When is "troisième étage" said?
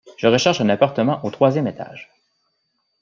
1.29-2.09